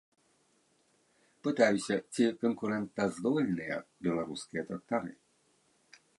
[1.47, 3.75] Пытаюся, ці канкурэнтаздольныя
[4.09, 5.11] беларускія трактары.